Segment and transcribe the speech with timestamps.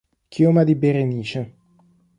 [0.29, 1.57] Chioma di Berenice